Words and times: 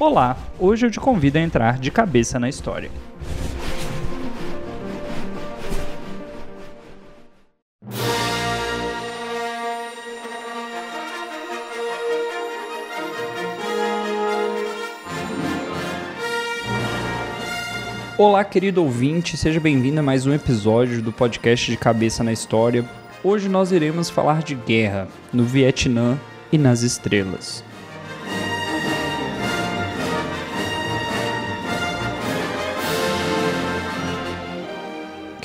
Olá, 0.00 0.34
hoje 0.58 0.86
eu 0.86 0.90
te 0.90 0.98
convido 0.98 1.36
a 1.36 1.42
entrar 1.42 1.78
de 1.78 1.90
cabeça 1.90 2.40
na 2.40 2.48
história. 2.48 2.90
Olá, 18.16 18.42
querido 18.42 18.82
ouvinte, 18.82 19.36
seja 19.36 19.60
bem-vindo 19.60 20.00
a 20.00 20.02
mais 20.02 20.26
um 20.26 20.32
episódio 20.32 21.02
do 21.02 21.12
podcast 21.12 21.70
de 21.70 21.76
Cabeça 21.76 22.24
na 22.24 22.32
História. 22.32 22.88
Hoje 23.22 23.50
nós 23.50 23.70
iremos 23.70 24.08
falar 24.08 24.42
de 24.42 24.54
guerra 24.54 25.08
no 25.30 25.44
Vietnã 25.44 26.18
e 26.50 26.56
nas 26.56 26.80
estrelas. 26.80 27.62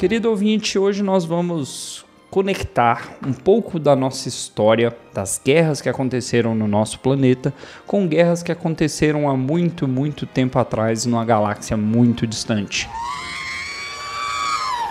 Querido 0.05 0.29
ouvinte, 0.29 0.77
hoje 0.77 1.01
nós 1.01 1.25
vamos 1.25 2.05
conectar 2.29 3.17
um 3.25 3.33
pouco 3.33 3.79
da 3.79 3.95
nossa 3.95 4.29
história, 4.29 4.95
das 5.11 5.41
guerras 5.43 5.81
que 5.81 5.89
aconteceram 5.89 6.53
no 6.53 6.67
nosso 6.67 6.99
planeta, 6.99 7.51
com 7.87 8.07
guerras 8.07 8.43
que 8.43 8.51
aconteceram 8.51 9.27
há 9.27 9.35
muito, 9.35 9.87
muito 9.87 10.27
tempo 10.27 10.59
atrás 10.59 11.07
numa 11.07 11.25
galáxia 11.25 11.75
muito 11.75 12.27
distante. 12.27 12.87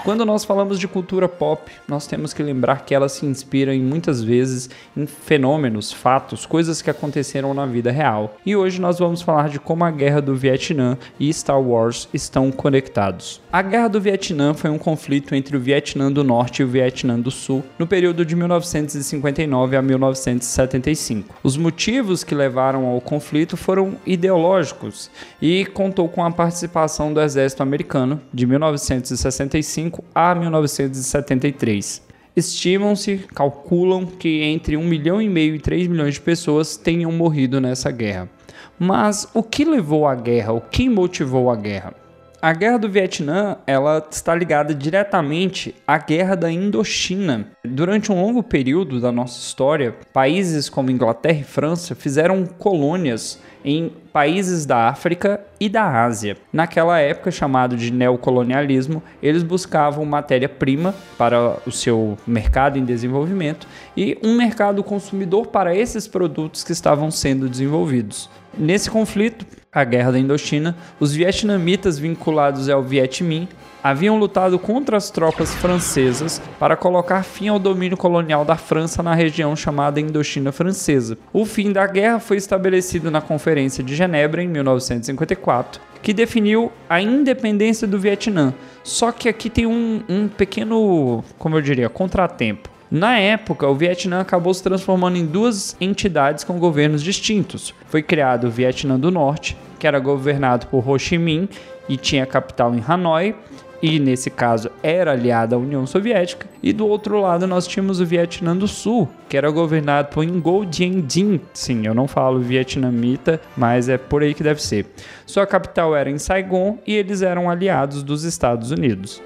Quando 0.05 0.27
nós 0.27 0.45
falamos 0.45 0.79
de 0.79 0.87
cultura 0.87 1.27
pop, 1.27 1.73
nós 1.89 2.07
temos 2.07 2.35
que 2.35 2.43
lembrar 2.43 2.85
que 2.85 2.95
ela 2.95 3.09
se 3.09 3.25
inspira 3.25 3.75
em 3.75 3.81
muitas 3.81 4.23
vezes 4.23 4.69
em 4.95 5.07
fenômenos, 5.07 5.95
fatos, 5.95 6.45
coisas 6.45 6.83
que 6.83 6.91
aconteceram 6.91 7.55
na 7.55 7.65
vida 7.65 7.91
real. 7.91 8.37
E 8.45 8.55
hoje 8.55 8.79
nós 8.83 8.99
vamos 8.99 9.23
falar 9.23 9.49
de 9.49 9.59
como 9.59 9.83
a 9.83 9.91
guerra 9.91 10.21
do 10.21 10.37
Vietnã 10.37 10.99
e 11.19 11.33
Star 11.33 11.59
Wars 11.59 12.07
estão 12.13 12.53
conectados. 12.53 13.41
A 13.51 13.63
guerra 13.63 13.89
do 13.89 13.99
Vietnã 13.99 14.53
foi 14.53 14.69
um 14.69 14.77
conflito 14.77 15.35
entre 15.35 15.57
o 15.57 15.61
Vietnã 15.61 16.13
do 16.13 16.23
Norte 16.23 16.61
e 16.61 16.67
o 16.67 16.69
Vietnã 16.69 17.19
do 17.19 17.31
Sul 17.31 17.65
no 17.79 17.87
período 17.87 18.27
de 18.27 18.37
1959 18.37 19.75
a 19.75 19.81
1975. 19.81 21.35
Os 21.43 21.57
motivos 21.57 22.23
que 22.23 22.35
levaram 22.35 22.85
ao 22.85 23.01
conflito 23.01 23.57
foram 23.57 23.97
ideológicos 24.05 25.11
e 25.41 25.65
contou 25.65 26.11
com 26.11 26.23
a 26.23 26.31
participação 26.31 27.11
do 27.11 27.23
exército 27.23 27.63
americano 27.63 28.21
de 28.35 28.47
1965 28.47 29.94
1965 29.95 30.05
a 30.15 30.35
1973. 30.35 32.03
Estimam-se, 32.37 33.19
calculam 33.33 34.07
que 34.07 34.43
entre 34.43 34.77
1 34.77 34.85
milhão 34.85 35.23
e 35.23 35.29
meio 35.29 35.55
e 35.55 35.61
3 35.61 35.87
milhões 35.87 36.15
de 36.15 36.21
pessoas 36.21 36.77
tenham 36.77 37.13
morrido 37.13 37.61
nessa 37.61 37.91
guerra. 37.93 38.29
Mas 38.77 39.29
o 39.33 39.43
que 39.43 39.65
levou 39.65 40.07
à 40.07 40.15
guerra? 40.17 40.53
O 40.53 40.61
que 40.61 40.89
motivou 40.89 41.49
a 41.51 41.55
guerra? 41.55 41.95
A 42.43 42.53
guerra 42.53 42.79
do 42.79 42.91
Vietnã, 42.91 43.57
ela 43.67 44.07
está 44.11 44.35
ligada 44.35 44.75
diretamente 44.75 45.75
à 45.87 45.97
guerra 45.97 46.35
da 46.35 46.51
Indochina. 46.51 47.47
Durante 47.65 48.13
um 48.13 48.21
longo 48.21 48.43
período 48.43 49.01
da 49.01 49.11
nossa 49.11 49.39
história, 49.39 49.95
países 50.13 50.69
como 50.69 50.91
Inglaterra 50.91 51.41
e 51.41 51.45
França 51.45 51.95
fizeram 51.95 52.45
colônias 52.45 53.41
em 53.65 53.91
países 54.13 54.67
da 54.67 54.89
África 54.89 55.41
e 55.59 55.69
da 55.69 56.05
Ásia. 56.05 56.37
Naquela 56.53 56.99
época, 57.01 57.31
chamado 57.31 57.77
de 57.77 57.93
neocolonialismo, 57.93 59.03
eles 59.23 59.43
buscavam 59.43 60.05
matéria-prima 60.05 60.95
para 61.17 61.57
o 61.67 61.73
seu 61.73 62.19
mercado 62.27 62.79
em 62.79 62.85
desenvolvimento 62.85 63.67
e 63.97 64.19
um 64.23 64.37
mercado 64.37 64.85
consumidor 64.85 65.47
para 65.47 65.75
esses 65.75 66.07
produtos 66.07 66.63
que 66.63 66.73
estavam 66.73 67.11
sendo 67.11 67.49
desenvolvidos. 67.49 68.29
Nesse 68.57 68.91
conflito, 68.91 69.47
a 69.75 69.83
Guerra 69.83 70.13
da 70.13 70.19
Indochina, 70.19 70.77
os 71.01 71.13
vietnamitas 71.13 71.99
vinculados 71.99 72.69
ao 72.69 72.83
Viet 72.83 73.25
Minh 73.25 73.49
haviam 73.83 74.17
lutado 74.17 74.59
contra 74.59 74.97
as 74.97 75.11
tropas 75.11 75.55
francesas 75.57 76.41
para 76.59 76.75
colocar 76.75 77.23
fim 77.23 77.49
ao 77.49 77.59
domínio 77.59 77.99
colonial 77.99 78.43
da 78.43 78.57
França 78.57 79.03
na 79.03 79.15
região 79.15 79.55
chamada 79.55 80.01
Indochina 80.01 80.53
Francesa. 80.53 81.19
O 81.33 81.45
fim 81.45 81.71
da 81.71 81.87
guerra 81.87 82.19
foi 82.19 82.39
estabelecido 82.39 83.11
na 83.11 83.21
Conferência 83.21 83.85
de 83.85 83.95
Genebra 83.95 84.43
em 84.43 84.49
1954, 84.49 85.83
que 86.01 86.15
definiu 86.15 86.73
a 86.89 87.01
independência 87.01 87.87
do 87.87 87.99
Vietnã. 87.99 88.55
Só 88.83 89.13
que 89.13 89.29
aqui 89.29 89.51
tem 89.51 89.67
um, 89.67 90.03
um 90.09 90.29
pequeno, 90.29 91.23
como 91.39 91.57
eu 91.57 91.61
diria, 91.61 91.91
contratempo. 91.91 92.74
Na 92.95 93.19
época, 93.19 93.67
o 93.67 93.75
Vietnã 93.75 94.21
acabou 94.21 94.55
se 94.55 94.63
transformando 94.63 95.17
em 95.17 95.27
duas 95.27 95.77
entidades 95.81 96.45
com 96.45 96.61
governos 96.61 97.03
distintos. 97.03 97.75
Foi 97.89 98.05
criado 98.05 98.47
o 98.47 98.51
Vietnã 98.53 98.97
do 98.97 99.11
Norte, 99.11 99.57
que 99.81 99.87
era 99.89 99.99
governado 99.99 100.69
por 100.69 100.89
Ho 100.89 100.97
Chi 100.97 101.19
Minh 101.19 101.49
e 101.89 101.97
tinha 101.97 102.25
capital 102.25 102.73
em 102.73 102.81
Hanoi, 102.87 103.35
e 103.83 103.99
nesse 103.99 104.31
caso 104.31 104.71
era 104.81 105.11
aliada 105.11 105.57
à 105.57 105.59
União 105.59 105.85
Soviética, 105.89 106.47
e 106.63 106.73
do 106.73 106.87
outro 106.87 107.21
lado 107.21 107.49
nós 107.49 107.67
tínhamos 107.67 107.99
o 107.99 108.07
Vietnã 108.07 108.57
do 108.57 108.69
Sul, 108.69 109.09
que 109.29 109.37
era 109.37 109.51
governado 109.51 110.11
por 110.11 110.25
Ngo 110.25 110.65
Dinh 110.65 111.01
Dinh. 111.01 111.41
Sim, 111.53 111.85
eu 111.85 111.95
não 111.95 112.07
falo 112.07 112.39
vietnamita, 112.39 113.41
mas 113.57 113.89
é 113.89 113.99
por 113.99 114.23
aí 114.23 114.35
que 114.35 114.45
deve 114.45 114.63
ser. 114.63 114.87
Sua 115.27 115.49
capital 115.49 115.97
era 115.97 116.09
em 116.09 116.17
Saigon 116.17 116.79
e 116.87 116.95
eles 116.95 117.23
eram 117.23 117.51
aliados 117.51 118.05
dos 118.05 118.23
Estados 118.23 118.71
Unidos. 118.71 119.21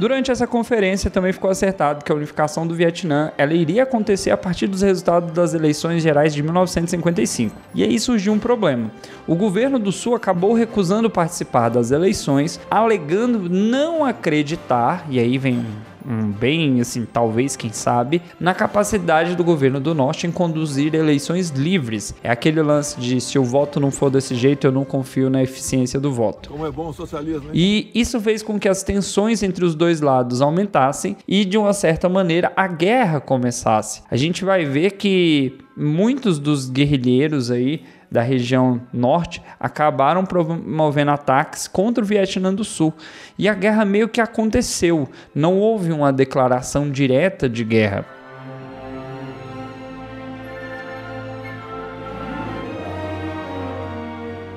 Durante 0.00 0.30
essa 0.30 0.46
conferência 0.46 1.10
também 1.10 1.30
ficou 1.30 1.50
acertado 1.50 2.02
que 2.02 2.10
a 2.10 2.14
unificação 2.14 2.66
do 2.66 2.74
Vietnã 2.74 3.32
ela 3.36 3.52
iria 3.52 3.82
acontecer 3.82 4.30
a 4.30 4.36
partir 4.36 4.66
dos 4.66 4.80
resultados 4.80 5.30
das 5.30 5.52
eleições 5.52 6.02
gerais 6.02 6.32
de 6.32 6.42
1955. 6.42 7.54
E 7.74 7.84
aí 7.84 8.00
surgiu 8.00 8.32
um 8.32 8.38
problema. 8.38 8.90
O 9.26 9.34
governo 9.34 9.78
do 9.78 9.92
Sul 9.92 10.14
acabou 10.14 10.54
recusando 10.54 11.10
participar 11.10 11.68
das 11.68 11.90
eleições, 11.90 12.58
alegando 12.70 13.46
não 13.50 14.02
acreditar, 14.02 15.04
e 15.10 15.20
aí 15.20 15.36
vem 15.36 15.66
um 16.06 16.30
bem, 16.30 16.80
assim, 16.80 17.06
talvez, 17.10 17.56
quem 17.56 17.72
sabe, 17.72 18.22
na 18.38 18.54
capacidade 18.54 19.34
do 19.34 19.44
governo 19.44 19.80
do 19.80 19.94
Norte 19.94 20.26
em 20.26 20.32
conduzir 20.32 20.94
eleições 20.94 21.50
livres. 21.50 22.14
É 22.22 22.30
aquele 22.30 22.62
lance 22.62 22.98
de 23.00 23.20
se 23.20 23.38
o 23.38 23.44
voto 23.44 23.80
não 23.80 23.90
for 23.90 24.10
desse 24.10 24.34
jeito, 24.34 24.66
eu 24.66 24.72
não 24.72 24.84
confio 24.84 25.30
na 25.30 25.42
eficiência 25.42 26.00
do 26.00 26.12
voto. 26.12 26.50
Como 26.50 26.66
é 26.66 26.70
bom 26.70 26.88
o 26.88 26.92
socialismo, 26.92 27.48
hein? 27.48 27.50
E 27.54 27.90
isso 27.94 28.20
fez 28.20 28.42
com 28.42 28.58
que 28.58 28.68
as 28.68 28.82
tensões 28.82 29.42
entre 29.42 29.64
os 29.64 29.74
dois 29.74 30.00
lados 30.00 30.40
aumentassem 30.40 31.16
e, 31.26 31.44
de 31.44 31.56
uma 31.56 31.72
certa 31.72 32.08
maneira, 32.08 32.52
a 32.56 32.66
guerra 32.66 33.20
começasse. 33.20 34.02
A 34.10 34.16
gente 34.16 34.44
vai 34.44 34.64
ver 34.64 34.92
que 34.92 35.58
muitos 35.76 36.38
dos 36.38 36.68
guerrilheiros 36.68 37.50
aí 37.50 37.82
da 38.10 38.22
região 38.22 38.80
norte 38.92 39.42
acabaram 39.58 40.24
promovendo 40.24 41.10
ataques 41.10 41.68
contra 41.68 42.02
o 42.02 42.06
Vietnã 42.06 42.52
do 42.52 42.64
Sul. 42.64 42.92
E 43.38 43.48
a 43.48 43.54
guerra 43.54 43.84
meio 43.84 44.08
que 44.08 44.20
aconteceu, 44.20 45.08
não 45.34 45.58
houve 45.58 45.92
uma 45.92 46.12
declaração 46.12 46.90
direta 46.90 47.48
de 47.48 47.64
guerra. 47.64 48.19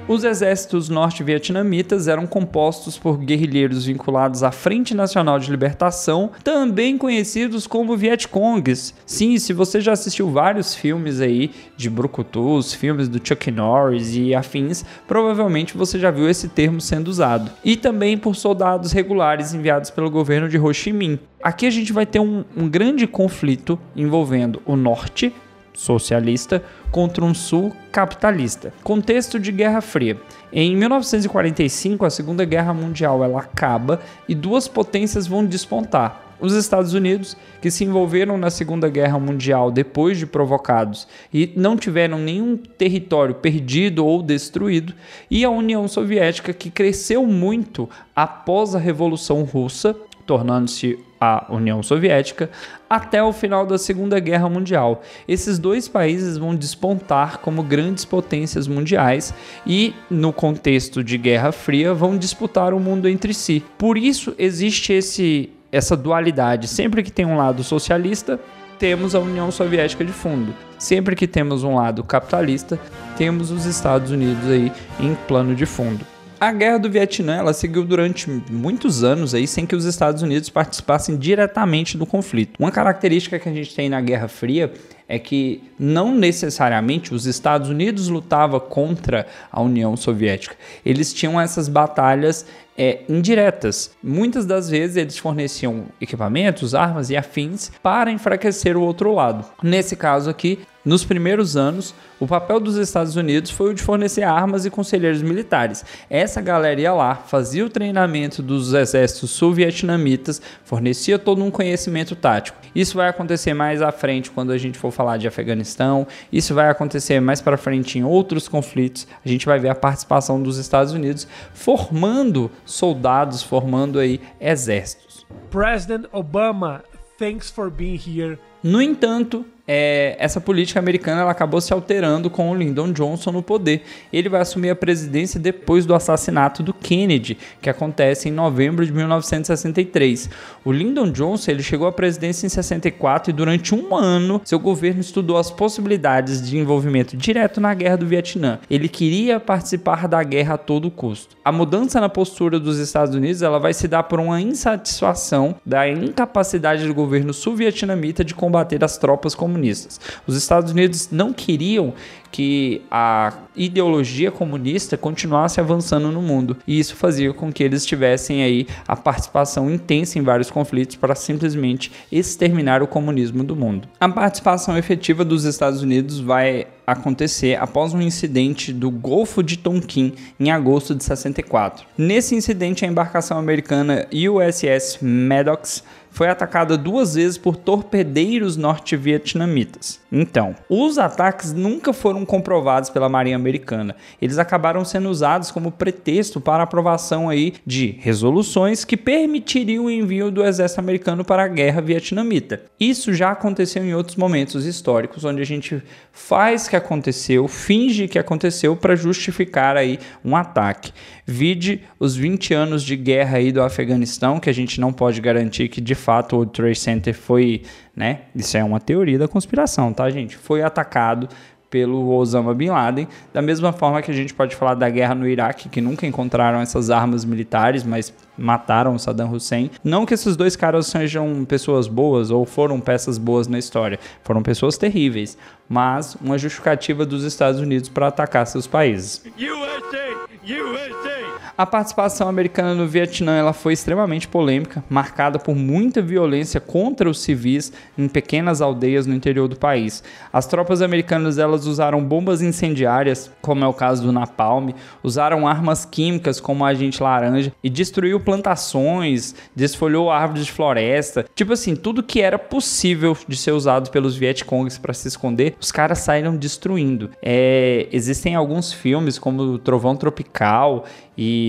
Os 0.05 0.25
exércitos 0.25 0.89
norte-vietnamitas 0.89 2.09
eram 2.09 2.27
compostos 2.27 2.97
por 2.97 3.17
guerrilheiros 3.17 3.85
vinculados 3.85 4.43
à 4.43 4.51
Frente 4.51 4.93
Nacional 4.93 5.39
de 5.39 5.49
Libertação, 5.49 6.29
também 6.43 6.97
conhecidos 6.97 7.65
como 7.65 7.95
Vietcongs. 7.95 8.93
Sim, 9.05 9.39
se 9.39 9.53
você 9.53 9.79
já 9.79 9.93
assistiu 9.93 10.29
vários 10.29 10.75
filmes 10.75 11.21
aí 11.21 11.51
de 11.77 11.89
brucutus, 11.89 12.73
filmes 12.73 13.07
do 13.07 13.25
Chuck 13.25 13.49
Norris 13.49 14.13
e 14.13 14.35
afins, 14.35 14.83
provavelmente 15.07 15.77
você 15.77 15.97
já 15.97 16.11
viu 16.11 16.29
esse 16.29 16.49
termo 16.49 16.81
sendo 16.81 17.07
usado. 17.07 17.49
E 17.63 17.77
também 17.77 18.17
por 18.17 18.35
soldados 18.35 18.91
regulares 18.91 19.53
enviados 19.53 19.89
pelo 19.89 20.11
governo 20.11 20.49
de 20.49 20.59
Ho 20.59 20.73
Chi 20.73 20.91
Minh. 20.91 21.17
Aqui 21.41 21.65
a 21.65 21.71
gente 21.71 21.93
vai 21.93 22.05
ter 22.05 22.19
um, 22.19 22.43
um 22.55 22.67
grande 22.69 23.07
conflito 23.07 23.79
envolvendo 23.95 24.61
o 24.65 24.75
norte 24.75 25.33
socialista 25.73 26.63
contra 26.91 27.23
um 27.23 27.33
sul 27.33 27.75
capitalista. 27.91 28.73
Contexto 28.83 29.39
de 29.39 29.51
Guerra 29.51 29.81
Fria. 29.81 30.19
Em 30.51 30.75
1945, 30.75 32.05
a 32.05 32.09
Segunda 32.09 32.45
Guerra 32.45 32.73
Mundial 32.73 33.23
ela 33.23 33.39
acaba 33.39 33.99
e 34.29 34.35
duas 34.35 34.67
potências 34.67 35.25
vão 35.25 35.45
despontar. 35.45 36.23
Os 36.39 36.53
Estados 36.53 36.93
Unidos, 36.93 37.37
que 37.61 37.71
se 37.71 37.85
envolveram 37.85 38.37
na 38.37 38.49
Segunda 38.49 38.89
Guerra 38.89 39.17
Mundial 39.17 39.71
depois 39.71 40.17
de 40.17 40.25
provocados 40.25 41.07
e 41.33 41.53
não 41.55 41.77
tiveram 41.77 42.19
nenhum 42.19 42.57
território 42.57 43.35
perdido 43.35 44.05
ou 44.05 44.21
destruído, 44.21 44.93
e 45.31 45.45
a 45.45 45.49
União 45.49 45.87
Soviética, 45.87 46.51
que 46.51 46.69
cresceu 46.69 47.25
muito 47.25 47.89
após 48.13 48.75
a 48.75 48.79
Revolução 48.79 49.43
Russa, 49.43 49.95
tornando-se 50.25 50.99
a 51.23 51.45
União 51.49 51.81
Soviética, 51.81 52.49
até 52.89 53.23
o 53.23 53.31
final 53.31 53.65
da 53.65 53.77
Segunda 53.77 54.19
Guerra 54.19 54.49
Mundial. 54.49 55.01
Esses 55.27 55.57
dois 55.57 55.87
países 55.87 56.37
vão 56.37 56.55
despontar 56.55 57.39
como 57.39 57.63
grandes 57.63 58.05
potências 58.05 58.67
mundiais 58.67 59.33
e, 59.65 59.93
no 60.09 60.33
contexto 60.33 61.03
de 61.03 61.17
Guerra 61.17 61.51
Fria, 61.51 61.93
vão 61.93 62.17
disputar 62.17 62.73
o 62.73 62.79
mundo 62.79 63.07
entre 63.07 63.33
si. 63.33 63.63
Por 63.77 63.97
isso 63.97 64.35
existe 64.37 64.93
esse 64.93 65.49
essa 65.71 65.97
dualidade. 65.97 66.67
Sempre 66.67 67.01
que 67.01 67.11
tem 67.11 67.25
um 67.25 67.35
lado 67.35 67.63
socialista, 67.63 68.39
temos 68.77 69.15
a 69.15 69.19
União 69.19 69.49
Soviética 69.49 70.05
de 70.05 70.11
fundo. 70.11 70.53
Sempre 70.77 71.15
que 71.15 71.25
temos 71.25 71.63
um 71.63 71.75
lado 71.75 72.03
capitalista, 72.03 72.79
temos 73.17 73.49
os 73.49 73.65
Estados 73.65 74.11
Unidos 74.11 74.47
aí 74.51 74.71
em 74.99 75.15
plano 75.27 75.55
de 75.55 75.65
fundo. 75.65 76.12
A 76.43 76.51
guerra 76.51 76.77
do 76.77 76.89
Vietnã 76.89 77.37
ela 77.37 77.53
seguiu 77.53 77.85
durante 77.85 78.29
muitos 78.51 79.01
anos 79.01 79.33
aí 79.33 79.47
sem 79.47 79.65
que 79.65 79.77
os 79.77 79.85
Estados 79.85 80.21
Unidos 80.21 80.49
participassem 80.49 81.15
diretamente 81.15 81.97
do 81.97 82.05
conflito. 82.05 82.59
Uma 82.59 82.69
característica 82.69 83.39
que 83.39 83.47
a 83.47 83.53
gente 83.53 83.73
tem 83.73 83.87
na 83.87 84.01
Guerra 84.01 84.27
Fria 84.27 84.73
é 85.07 85.17
que 85.17 85.63
não 85.79 86.13
necessariamente 86.13 87.13
os 87.13 87.25
Estados 87.25 87.69
Unidos 87.69 88.09
lutavam 88.09 88.59
contra 88.59 89.25
a 89.49 89.61
União 89.61 89.95
Soviética. 89.95 90.57
Eles 90.85 91.13
tinham 91.13 91.39
essas 91.39 91.69
batalhas 91.69 92.45
é, 92.77 93.03
indiretas. 93.07 93.91
Muitas 94.03 94.45
das 94.45 94.69
vezes 94.69 94.97
eles 94.97 95.17
forneciam 95.17 95.85
equipamentos, 96.01 96.75
armas 96.75 97.09
e 97.09 97.15
afins 97.15 97.71
para 97.81 98.11
enfraquecer 98.11 98.75
o 98.75 98.81
outro 98.81 99.13
lado. 99.13 99.45
Nesse 99.63 99.95
caso 99.95 100.29
aqui, 100.29 100.59
nos 100.85 101.05
primeiros 101.05 101.55
anos, 101.55 101.95
o 102.19 102.27
papel 102.27 102.59
dos 102.59 102.75
Estados 102.75 103.15
Unidos 103.15 103.51
foi 103.51 103.71
o 103.71 103.73
de 103.73 103.81
fornecer 103.81 104.23
armas 104.23 104.65
e 104.65 104.69
conselheiros 104.69 105.21
militares. 105.21 105.85
Essa 106.09 106.41
galera 106.41 106.81
ia 106.81 106.93
lá, 106.93 107.15
fazia 107.15 107.65
o 107.65 107.69
treinamento 107.69 108.43
dos 108.43 108.73
exércitos 108.73 109.31
sul-vietnamitas, 109.31 110.41
fornecia 110.65 111.17
todo 111.17 111.43
um 111.43 111.49
conhecimento 111.49 112.15
tático. 112.15 112.57
Isso 112.75 112.97
vai 112.97 113.07
acontecer 113.07 113.53
mais 113.53 113.81
à 113.81 113.91
frente 113.91 114.29
quando 114.29 114.51
a 114.51 114.57
gente 114.57 114.77
for 114.77 114.91
falar 114.91 115.17
de 115.17 115.27
Afeganistão, 115.27 116.05
isso 116.31 116.53
vai 116.53 116.69
acontecer 116.69 117.19
mais 117.21 117.39
para 117.39 117.55
frente 117.55 117.97
em 117.97 118.03
outros 118.03 118.47
conflitos. 118.47 119.07
A 119.25 119.29
gente 119.29 119.45
vai 119.45 119.59
ver 119.59 119.69
a 119.69 119.75
participação 119.75 120.41
dos 120.41 120.57
Estados 120.57 120.91
Unidos 120.91 121.27
formando 121.53 122.51
soldados, 122.65 123.41
formando 123.41 123.99
aí 123.99 124.19
exércitos. 124.39 125.25
President 125.49 126.05
Obama, 126.11 126.83
thanks 127.17 127.49
for 127.49 127.69
being 127.69 127.95
here. 127.95 128.37
No 128.61 128.81
entanto, 128.81 129.45
é, 129.65 130.15
essa 130.19 130.41
política 130.41 130.79
americana 130.79 131.21
ela 131.21 131.31
acabou 131.31 131.61
se 131.61 131.71
alterando 131.71 132.29
com 132.29 132.51
o 132.51 132.55
Lyndon 132.55 132.91
Johnson 132.91 133.31
no 133.31 133.41
poder. 133.41 133.83
Ele 134.11 134.27
vai 134.27 134.41
assumir 134.41 134.69
a 134.69 134.75
presidência 134.75 135.39
depois 135.39 135.85
do 135.85 135.95
assassinato 135.95 136.61
do 136.61 136.73
Kennedy, 136.73 137.37
que 137.61 137.69
acontece 137.69 138.27
em 138.27 138.31
novembro 138.31 138.85
de 138.85 138.91
1963. 138.91 140.29
O 140.65 140.71
Lyndon 140.71 141.11
Johnson 141.11 141.51
ele 141.51 141.63
chegou 141.63 141.87
à 141.87 141.91
presidência 141.91 142.45
em 142.45 142.49
64 142.49 143.29
e 143.29 143.33
durante 143.33 143.73
um 143.73 143.95
ano 143.95 144.41
seu 144.43 144.59
governo 144.59 144.99
estudou 144.99 145.37
as 145.37 145.49
possibilidades 145.49 146.41
de 146.41 146.57
envolvimento 146.57 147.15
direto 147.15 147.61
na 147.61 147.73
guerra 147.73 147.97
do 147.97 148.05
Vietnã. 148.05 148.59
Ele 148.69 148.89
queria 148.89 149.39
participar 149.39 150.07
da 150.09 150.21
guerra 150.23 150.55
a 150.55 150.57
todo 150.57 150.91
custo. 150.91 151.37
A 151.45 151.51
mudança 151.51 152.01
na 152.01 152.09
postura 152.09 152.59
dos 152.59 152.79
Estados 152.79 153.15
Unidos 153.15 153.41
ela 153.41 153.59
vai 153.59 153.73
se 153.73 153.87
dar 153.87 154.03
por 154.03 154.19
uma 154.19 154.41
insatisfação 154.41 155.55
da 155.65 155.87
incapacidade 155.87 156.85
do 156.85 156.93
governo 156.93 157.33
sul-vietnamita 157.33 158.25
de 158.25 158.35
combater 158.35 158.83
as 158.83 158.97
tropas 158.97 159.33
comunistas 159.33 159.52
comunistas. 159.53 159.99
Os 160.25 160.35
Estados 160.35 160.71
Unidos 160.71 161.09
não 161.11 161.31
queriam 161.31 161.93
que 162.33 162.81
a 162.89 163.31
ideologia 163.55 164.31
comunista 164.31 164.97
continuasse 164.97 165.59
avançando 165.59 166.11
no 166.11 166.19
mundo. 166.19 166.57
E 166.65 166.79
isso 166.79 166.95
fazia 166.95 167.31
com 167.31 167.53
que 167.53 167.63
eles 167.63 167.85
tivessem 167.85 168.41
aí 168.41 168.65
a 168.87 168.95
participação 168.95 169.69
intensa 169.69 170.17
em 170.17 170.23
vários 170.23 170.49
conflitos 170.49 170.95
para 170.95 171.13
simplesmente 171.13 171.91
exterminar 172.11 172.81
o 172.81 172.87
comunismo 172.87 173.43
do 173.43 173.55
mundo. 173.55 173.87
A 173.99 174.09
participação 174.09 174.75
efetiva 174.75 175.23
dos 175.23 175.43
Estados 175.43 175.83
Unidos 175.83 176.19
vai 176.19 176.65
acontecer 176.87 177.55
após 177.61 177.93
um 177.93 178.01
incidente 178.01 178.73
do 178.73 178.89
Golfo 178.89 179.43
de 179.43 179.57
Tonkin 179.57 180.13
em 180.39 180.51
agosto 180.51 180.95
de 180.95 181.03
64. 181.03 181.85
Nesse 181.95 182.35
incidente, 182.35 182.83
a 182.83 182.87
embarcação 182.87 183.37
americana 183.37 184.07
USS 184.11 184.97
Maddox 185.01 185.83
foi 186.13 186.29
atacada 186.29 186.77
duas 186.77 187.15
vezes 187.15 187.37
por 187.39 187.57
torpedeiros 187.57 188.55
norte-vietnamitas. 188.55 189.99
Então, 190.11 190.55
os 190.69 190.99
ataques 190.99 191.51
nunca 191.51 191.91
foram 191.91 192.22
comprovados 192.25 192.89
pela 192.89 193.09
Marinha 193.09 193.35
Americana. 193.35 193.95
Eles 194.21 194.37
acabaram 194.37 194.83
sendo 194.83 195.09
usados 195.09 195.51
como 195.51 195.71
pretexto 195.71 196.39
para 196.39 196.63
aprovação 196.63 197.29
aí 197.29 197.53
de 197.65 197.95
resoluções 197.99 198.83
que 198.85 198.97
permitiriam 198.97 199.85
o 199.85 199.91
envio 199.91 200.31
do 200.31 200.43
exército 200.43 200.79
americano 200.79 201.23
para 201.23 201.43
a 201.43 201.47
guerra 201.47 201.81
vietnamita. 201.81 202.61
Isso 202.79 203.13
já 203.13 203.31
aconteceu 203.31 203.83
em 203.83 203.93
outros 203.93 204.15
momentos 204.15 204.65
históricos, 204.65 205.23
onde 205.23 205.41
a 205.41 205.45
gente 205.45 205.81
faz 206.11 206.67
que 206.67 206.75
aconteceu, 206.75 207.47
finge 207.47 208.07
que 208.07 208.19
aconteceu 208.19 208.75
para 208.75 208.95
justificar 208.95 209.77
aí 209.77 209.99
um 210.23 210.35
ataque. 210.35 210.91
Vide 211.25 211.81
os 211.99 212.15
20 212.15 212.53
anos 212.53 212.83
de 212.83 212.95
guerra 212.95 213.37
aí 213.37 213.51
do 213.51 213.61
Afeganistão, 213.61 214.39
que 214.39 214.49
a 214.49 214.53
gente 214.53 214.79
não 214.79 214.91
pode 214.91 215.21
garantir 215.21 215.69
que 215.69 215.79
de 215.79 215.95
fato 215.95 216.37
o 216.37 216.45
Trade 216.45 216.77
Center 216.77 217.13
foi, 217.13 217.63
né? 217.95 218.21
Isso 218.35 218.57
é 218.57 218.63
uma 218.63 218.79
teoria 218.79 219.17
da 219.17 219.27
conspiração, 219.27 219.93
tá, 219.93 220.09
gente? 220.09 220.35
Foi 220.35 220.61
atacado 220.61 221.29
pelo 221.73 222.15
Osama 222.15 222.53
Bin 222.53 222.69
Laden, 222.69 223.07
da 223.33 223.41
mesma 223.41 223.73
forma 223.73 223.99
que 223.99 224.11
a 224.11 224.13
gente 224.13 224.31
pode 224.31 224.55
falar 224.55 224.75
da 224.75 224.87
guerra 224.87 225.15
no 225.15 225.27
Iraque, 225.27 225.69
que 225.69 225.81
nunca 225.81 226.05
encontraram 226.05 226.61
essas 226.61 226.91
armas 226.91 227.25
militares, 227.25 227.83
mas 227.83 228.13
mataram 228.37 228.99
Saddam 228.99 229.31
Hussein. 229.31 229.71
Não 229.83 230.05
que 230.05 230.13
esses 230.13 230.35
dois 230.35 230.55
caras 230.55 230.85
sejam 230.85 231.43
pessoas 231.45 231.87
boas 231.87 232.29
ou 232.29 232.45
foram 232.45 232.79
peças 232.79 233.17
boas 233.17 233.47
na 233.47 233.57
história, 233.57 233.99
foram 234.21 234.43
pessoas 234.43 234.77
terríveis, 234.77 235.35
mas 235.67 236.15
uma 236.21 236.37
justificativa 236.37 237.07
dos 237.07 237.23
Estados 237.23 237.59
Unidos 237.59 237.89
para 237.89 238.05
atacar 238.05 238.45
seus 238.45 238.67
países. 238.67 239.23
USA, 239.35 240.27
USA. 240.43 241.32
A 241.55 241.67
participação 241.67 242.27
americana 242.27 242.73
no 242.73 242.87
Vietnã 242.87 243.37
ela 243.37 243.53
foi 243.53 243.73
extremamente 243.73 244.27
polêmica, 244.27 244.83
marcada 244.89 245.37
por 245.37 245.55
muita 245.55 246.01
violência 246.01 246.59
contra 246.59 247.07
os 247.07 247.21
civis 247.21 247.71
em 247.95 248.07
pequenas 248.07 248.59
aldeias 248.59 249.05
no 249.05 249.13
interior 249.13 249.47
do 249.47 249.55
país. 249.55 250.03
As 250.31 250.47
tropas 250.47 250.81
americanas 250.81 251.37
elas 251.37 251.67
usaram 251.67 252.03
bombas 252.03 252.41
incendiárias, 252.41 253.31
como 253.39 253.63
é 253.63 253.67
o 253.67 253.73
caso 253.73 254.01
do 254.01 254.11
napalm, 254.11 254.71
usaram 255.03 255.47
armas 255.47 255.85
químicas 255.85 256.41
como 256.41 256.65
a 256.65 256.69
agente 256.69 257.03
laranja 257.03 257.53
e 257.63 257.69
destruiu 257.69 258.19
plantações, 258.19 259.35
desfolhou 259.55 260.09
árvores 260.09 260.47
de 260.47 260.51
floresta. 260.51 261.23
Tipo 261.35 261.53
assim, 261.53 261.75
tudo 261.75 262.01
que 262.01 262.19
era 262.19 262.39
possível 262.39 263.15
de 263.27 263.37
ser 263.37 263.51
usado 263.51 263.91
pelos 263.91 264.15
Vietcongs 264.15 264.79
para 264.79 264.93
se 264.93 265.07
esconder, 265.07 265.55
os 265.61 265.71
caras 265.71 265.99
saíram 265.99 266.35
destruindo. 266.35 267.11
É, 267.21 267.87
existem 267.91 268.33
alguns 268.33 268.73
filmes 268.73 269.19
como 269.19 269.59
Trovão 269.59 269.95
Tropical 269.95 270.85
e 271.15 271.42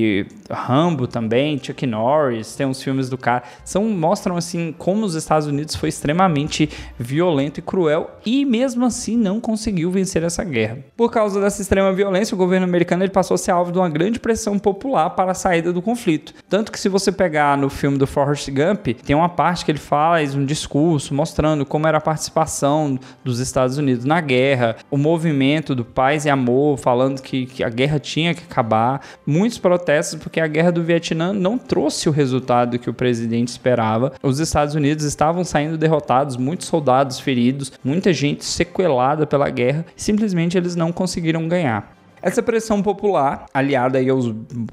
Rambo 0.51 1.07
também, 1.07 1.59
Chuck 1.63 1.87
Norris, 1.87 2.55
tem 2.55 2.67
uns 2.67 2.83
filmes 2.83 3.09
do 3.09 3.17
cara, 3.17 3.43
são 3.65 3.89
mostram 3.89 4.37
assim 4.37 4.75
como 4.77 5.05
os 5.07 5.15
Estados 5.15 5.47
Unidos 5.47 5.75
foi 5.75 5.89
extremamente 5.89 6.69
violento 6.99 7.59
e 7.59 7.63
cruel 7.63 8.11
e 8.25 8.45
mesmo 8.45 8.85
assim 8.85 9.17
não 9.17 9.41
conseguiu 9.41 9.91
vencer 9.91 10.23
essa 10.23 10.45
guerra. 10.45 10.79
Por 10.97 11.11
causa 11.11 11.41
dessa 11.41 11.63
extrema 11.63 11.93
violência, 11.93 12.35
o 12.35 12.39
governo 12.39 12.67
americano 12.67 13.03
ele 13.03 13.11
passou 13.11 13.37
a 13.37 13.39
ser 13.39 13.53
alvo 13.53 13.73
de 13.73 13.79
uma 13.79 13.89
grande 13.89 14.19
pressão 14.19 14.59
popular 14.59 15.11
para 15.11 15.33
a 15.33 15.35
saída 15.35 15.73
do 15.73 15.81
conflito. 15.81 16.35
Tanto 16.49 16.71
que 16.71 16.79
se 16.79 16.89
você 16.89 17.11
pegar 17.11 17.57
no 17.57 17.71
filme 17.71 17.97
do 17.97 18.07
Forrest 18.07 18.51
Gump, 18.51 18.89
tem 19.05 19.17
uma 19.17 19.29
parte 19.29 19.65
que 19.65 19.71
ele 19.71 19.79
faz 19.79 20.35
um 20.35 20.45
discurso 20.45 21.15
mostrando 21.15 21.65
como 21.65 21.87
era 21.87 21.99
a 21.99 22.01
participação 22.01 22.99
dos 23.25 23.39
Estados 23.39 23.79
Unidos 23.79 24.05
na 24.05 24.21
guerra, 24.21 24.77
o 24.91 24.97
movimento 24.97 25.75
do 25.75 25.85
paz 25.85 26.25
e 26.25 26.31
amor, 26.31 26.79
falando 26.79 27.23
que, 27.23 27.47
que 27.47 27.65
a 27.65 27.69
guerra 27.69 27.99
tinha 27.99 28.35
que 28.35 28.43
acabar. 28.43 29.01
Muitos 29.27 29.55
muitos 29.55 29.59
protestos 29.85 30.19
porque 30.19 30.41
a 30.41 30.47
guerra 30.47 30.73
do 30.73 30.83
Vietnã 30.83 31.33
não 31.33 31.59
trouxe 31.59 32.09
o 32.09 32.13
resultado 32.13 32.79
que 32.79 32.89
o 32.89 32.95
presidente 32.95 33.49
esperava. 33.49 34.15
Os 34.23 34.41
Estados 34.41 34.75
Unidos 34.75 35.05
estavam 35.05 35.45
saindo 35.45 35.77
derrotados, 35.77 36.39
muitos 36.39 36.67
soldados 36.67 37.21
feridos, 37.21 37.71
muita 37.85 38.13
gente 38.13 38.45
sequelada 38.45 39.27
pela 39.27 39.51
guerra, 39.51 39.85
simplesmente 39.95 40.57
eles 40.57 40.75
não 40.75 40.91
conseguiram 40.91 41.47
ganhar. 41.47 41.95
Essa 42.25 42.43
pressão 42.43 42.81
popular, 42.81 43.45
aliada 43.53 43.99
aí 43.99 44.09
ao 44.09 44.19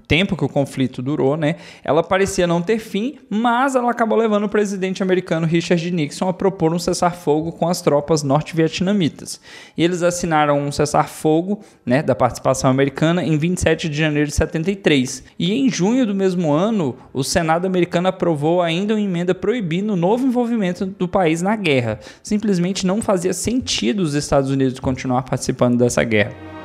tempo 0.07 0.37
que 0.37 0.45
o 0.45 0.47
conflito 0.47 1.01
durou, 1.01 1.35
né, 1.35 1.57
ela 1.83 2.01
parecia 2.01 2.47
não 2.47 2.61
ter 2.61 2.79
fim, 2.79 3.15
mas 3.29 3.75
ela 3.75 3.91
acabou 3.91 4.17
levando 4.17 4.45
o 4.45 4.49
presidente 4.49 5.03
americano 5.03 5.45
Richard 5.45 5.91
Nixon 5.91 6.29
a 6.29 6.33
propor 6.33 6.73
um 6.73 6.79
cessar-fogo 6.79 7.51
com 7.51 7.67
as 7.67 7.81
tropas 7.81 8.23
norte-vietnamitas. 8.23 9.41
E 9.75 9.83
eles 9.83 10.01
assinaram 10.01 10.61
um 10.61 10.71
cessar-fogo, 10.71 11.59
né, 11.85 12.01
da 12.01 12.15
participação 12.15 12.69
americana 12.69 13.21
em 13.21 13.37
27 13.37 13.89
de 13.89 13.97
janeiro 13.97 14.29
de 14.29 14.35
73. 14.35 15.21
E 15.37 15.51
em 15.51 15.69
junho 15.69 16.05
do 16.05 16.15
mesmo 16.15 16.53
ano, 16.53 16.95
o 17.11 17.21
Senado 17.21 17.65
americano 17.65 18.07
aprovou 18.07 18.61
ainda 18.61 18.93
uma 18.93 19.01
emenda 19.01 19.35
proibindo 19.35 19.91
o 19.91 19.97
novo 19.97 20.25
envolvimento 20.25 20.85
do 20.85 21.05
país 21.05 21.41
na 21.41 21.57
guerra. 21.57 21.99
Simplesmente 22.23 22.87
não 22.87 23.01
fazia 23.01 23.33
sentido 23.33 23.99
os 23.99 24.13
Estados 24.13 24.49
Unidos 24.49 24.79
continuar 24.79 25.23
participando 25.23 25.77
dessa 25.77 26.01
guerra. 26.01 26.60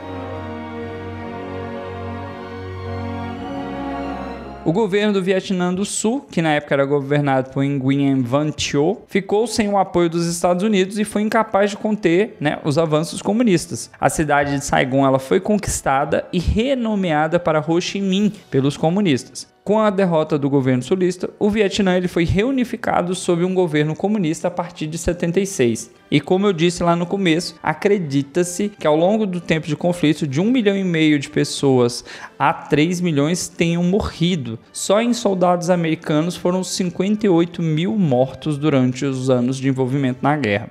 O 4.66 4.72
governo 4.72 5.12
do 5.12 5.22
Vietnã 5.22 5.72
do 5.72 5.84
Sul, 5.84 6.26
que 6.28 6.42
na 6.42 6.54
época 6.54 6.74
era 6.74 6.84
governado 6.84 7.50
por 7.50 7.64
Nguyen 7.64 8.20
Van 8.20 8.50
Thieu, 8.50 9.00
ficou 9.06 9.46
sem 9.46 9.68
o 9.68 9.78
apoio 9.78 10.10
dos 10.10 10.26
Estados 10.26 10.64
Unidos 10.64 10.98
e 10.98 11.04
foi 11.04 11.22
incapaz 11.22 11.70
de 11.70 11.76
conter 11.76 12.36
né, 12.40 12.58
os 12.64 12.76
avanços 12.76 13.22
comunistas. 13.22 13.88
A 14.00 14.10
cidade 14.10 14.58
de 14.58 14.64
Saigon 14.64 15.06
ela 15.06 15.20
foi 15.20 15.38
conquistada 15.38 16.26
e 16.32 16.40
renomeada 16.40 17.38
para 17.38 17.60
Ho 17.60 17.80
Chi 17.80 18.00
Minh 18.00 18.32
pelos 18.50 18.76
comunistas. 18.76 19.46
Com 19.66 19.80
a 19.80 19.90
derrota 19.90 20.38
do 20.38 20.48
governo 20.48 20.80
sulista, 20.80 21.28
o 21.40 21.50
Vietnã 21.50 21.96
ele 21.96 22.06
foi 22.06 22.22
reunificado 22.24 23.16
sob 23.16 23.42
um 23.42 23.52
governo 23.52 23.96
comunista 23.96 24.46
a 24.46 24.50
partir 24.50 24.86
de 24.86 24.96
76. 24.96 25.90
E 26.08 26.20
como 26.20 26.46
eu 26.46 26.52
disse 26.52 26.84
lá 26.84 26.94
no 26.94 27.04
começo, 27.04 27.56
acredita-se 27.60 28.68
que 28.68 28.86
ao 28.86 28.94
longo 28.94 29.26
do 29.26 29.40
tempo 29.40 29.66
de 29.66 29.74
conflito, 29.74 30.24
de 30.24 30.40
um 30.40 30.52
milhão 30.52 30.76
e 30.76 30.84
meio 30.84 31.18
de 31.18 31.28
pessoas 31.28 32.04
a 32.38 32.52
3 32.52 33.00
milhões 33.00 33.48
tenham 33.48 33.82
morrido. 33.82 34.56
Só 34.72 35.02
em 35.02 35.12
soldados 35.12 35.68
americanos 35.68 36.36
foram 36.36 36.62
58 36.62 37.60
mil 37.60 37.98
mortos 37.98 38.56
durante 38.56 39.04
os 39.04 39.28
anos 39.28 39.56
de 39.56 39.68
envolvimento 39.68 40.20
na 40.22 40.36
guerra. 40.36 40.70